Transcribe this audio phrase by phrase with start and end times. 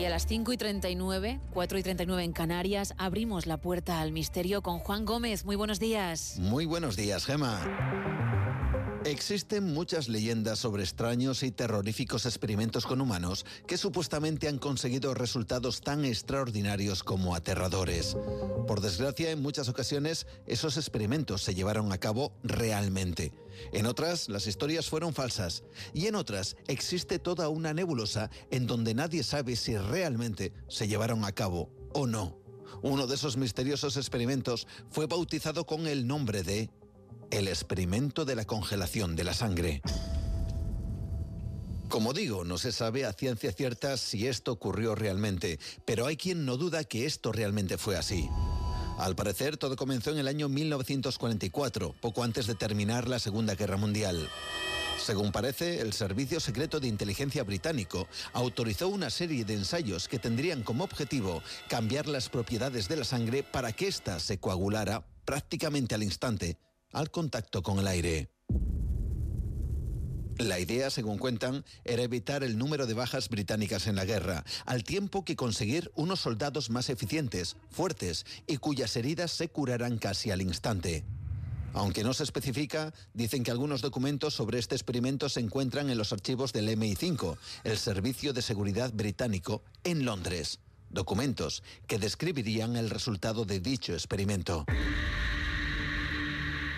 [0.00, 4.12] Y a las 5 y 39, 4 y 39 en Canarias, abrimos la puerta al
[4.12, 5.44] misterio con Juan Gómez.
[5.44, 6.36] Muy buenos días.
[6.38, 8.39] Muy buenos días, Gema.
[9.06, 15.80] Existen muchas leyendas sobre extraños y terroríficos experimentos con humanos que supuestamente han conseguido resultados
[15.80, 18.18] tan extraordinarios como aterradores.
[18.68, 23.32] Por desgracia, en muchas ocasiones esos experimentos se llevaron a cabo realmente.
[23.72, 25.64] En otras, las historias fueron falsas.
[25.94, 31.24] Y en otras, existe toda una nebulosa en donde nadie sabe si realmente se llevaron
[31.24, 32.38] a cabo o no.
[32.82, 36.70] Uno de esos misteriosos experimentos fue bautizado con el nombre de
[37.30, 39.82] el experimento de la congelación de la sangre.
[41.88, 46.44] Como digo, no se sabe a ciencia cierta si esto ocurrió realmente, pero hay quien
[46.44, 48.28] no duda que esto realmente fue así.
[48.98, 53.76] Al parecer, todo comenzó en el año 1944, poco antes de terminar la Segunda Guerra
[53.76, 54.28] Mundial.
[54.98, 60.62] Según parece, el Servicio Secreto de Inteligencia británico autorizó una serie de ensayos que tendrían
[60.62, 66.02] como objetivo cambiar las propiedades de la sangre para que ésta se coagulara prácticamente al
[66.02, 66.58] instante
[66.92, 68.30] al contacto con el aire.
[70.40, 74.84] La idea, según cuentan, era evitar el número de bajas británicas en la guerra, al
[74.84, 80.40] tiempo que conseguir unos soldados más eficientes, fuertes y cuyas heridas se curaran casi al
[80.40, 81.04] instante.
[81.74, 86.12] Aunque no se especifica, dicen que algunos documentos sobre este experimento se encuentran en los
[86.12, 90.58] archivos del MI5, el Servicio de Seguridad Británico, en Londres.
[90.88, 94.64] Documentos que describirían el resultado de dicho experimento.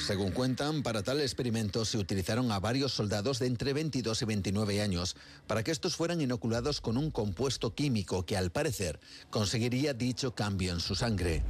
[0.00, 4.80] Según cuentan, para tal experimento se utilizaron a varios soldados de entre 22 y 29
[4.80, 5.14] años
[5.46, 8.98] para que estos fueran inoculados con un compuesto químico que al parecer
[9.28, 11.42] conseguiría dicho cambio en su sangre.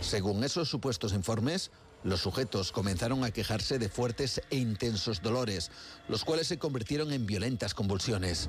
[0.00, 1.70] Según esos supuestos informes,
[2.04, 5.70] los sujetos comenzaron a quejarse de fuertes e intensos dolores,
[6.08, 8.48] los cuales se convirtieron en violentas convulsiones.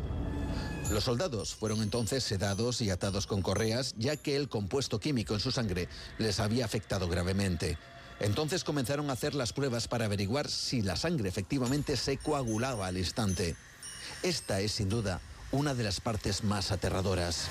[0.92, 5.39] Los soldados fueron entonces sedados y atados con correas, ya que el compuesto químico en
[5.42, 5.89] su sangre
[6.20, 7.77] les había afectado gravemente.
[8.19, 12.97] Entonces comenzaron a hacer las pruebas para averiguar si la sangre efectivamente se coagulaba al
[12.97, 13.55] instante.
[14.23, 15.21] Esta es sin duda
[15.52, 17.47] una de las partes más aterradoras.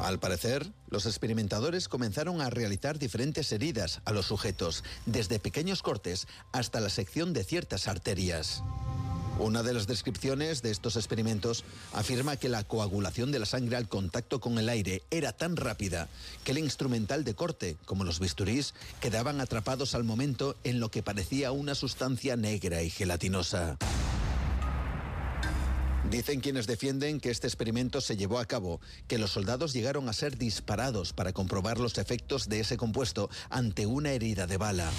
[0.00, 6.26] Al parecer, los experimentadores comenzaron a realizar diferentes heridas a los sujetos, desde pequeños cortes
[6.52, 8.62] hasta la sección de ciertas arterias.
[9.38, 13.88] Una de las descripciones de estos experimentos afirma que la coagulación de la sangre al
[13.88, 16.08] contacto con el aire era tan rápida
[16.44, 21.02] que el instrumental de corte, como los bisturís, quedaban atrapados al momento en lo que
[21.02, 23.76] parecía una sustancia negra y gelatinosa.
[26.08, 30.12] Dicen quienes defienden que este experimento se llevó a cabo, que los soldados llegaron a
[30.12, 34.90] ser disparados para comprobar los efectos de ese compuesto ante una herida de bala.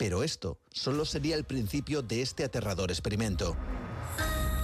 [0.00, 3.54] Pero esto solo sería el principio de este aterrador experimento.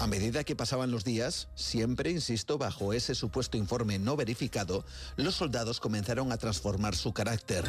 [0.00, 4.86] A medida que pasaban los días, siempre, insisto, bajo ese supuesto informe no verificado,
[5.16, 7.66] los soldados comenzaron a transformar su carácter.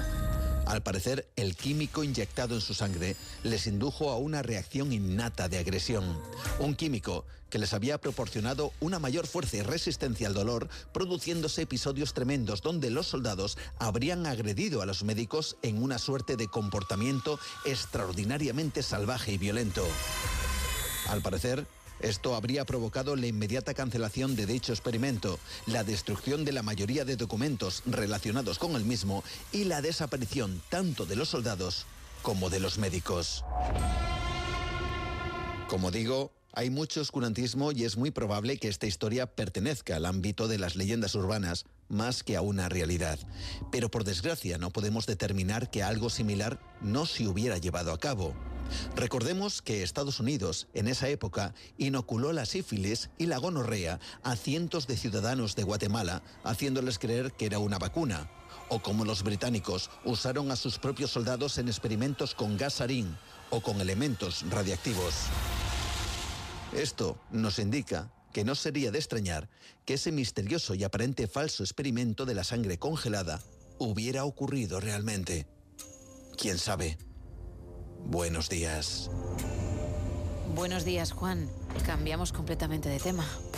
[0.67, 5.59] Al parecer, el químico inyectado en su sangre les indujo a una reacción innata de
[5.59, 6.22] agresión.
[6.59, 12.13] Un químico que les había proporcionado una mayor fuerza y resistencia al dolor, produciéndose episodios
[12.13, 18.84] tremendos donde los soldados habrían agredido a los médicos en una suerte de comportamiento extraordinariamente
[18.84, 19.88] salvaje y violento.
[21.07, 21.66] Al parecer,
[22.00, 27.16] esto habría provocado la inmediata cancelación de dicho experimento, la destrucción de la mayoría de
[27.16, 31.85] documentos relacionados con el mismo y la desaparición tanto de los soldados
[32.22, 33.44] como de los médicos.
[35.68, 40.47] Como digo, hay mucho oscurantismo y es muy probable que esta historia pertenezca al ámbito
[40.47, 43.19] de las leyendas urbanas más que a una realidad.
[43.72, 48.34] Pero por desgracia no podemos determinar que algo similar no se hubiera llevado a cabo.
[48.95, 54.88] Recordemos que Estados Unidos en esa época inoculó la sífilis y la gonorrea a cientos
[54.88, 58.29] de ciudadanos de Guatemala, haciéndoles creer que era una vacuna.
[58.69, 63.17] O como los británicos usaron a sus propios soldados en experimentos con gas sarín
[63.50, 65.28] o con elementos radiactivos.
[66.73, 69.49] Esto nos indica que no sería de extrañar
[69.85, 73.41] que ese misterioso y aparente falso experimento de la sangre congelada
[73.79, 75.47] hubiera ocurrido realmente.
[76.37, 76.97] ¿Quién sabe?
[78.05, 79.09] Buenos días.
[80.55, 81.49] Buenos días, Juan.
[81.85, 83.26] Cambiamos completamente de tema.